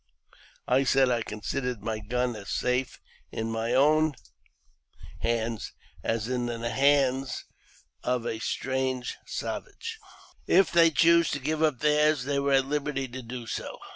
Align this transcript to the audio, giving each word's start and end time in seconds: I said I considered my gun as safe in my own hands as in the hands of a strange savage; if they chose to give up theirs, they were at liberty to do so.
I 0.67 0.83
said 0.83 1.11
I 1.11 1.21
considered 1.21 1.83
my 1.83 1.99
gun 1.99 2.35
as 2.35 2.49
safe 2.49 2.99
in 3.31 3.51
my 3.51 3.75
own 3.75 4.15
hands 5.19 5.73
as 6.03 6.27
in 6.27 6.47
the 6.47 6.71
hands 6.71 7.45
of 8.03 8.25
a 8.25 8.39
strange 8.39 9.15
savage; 9.27 9.99
if 10.47 10.71
they 10.71 10.89
chose 10.89 11.29
to 11.29 11.39
give 11.39 11.61
up 11.61 11.81
theirs, 11.81 12.23
they 12.23 12.39
were 12.39 12.53
at 12.53 12.65
liberty 12.65 13.07
to 13.09 13.21
do 13.21 13.45
so. 13.45 13.77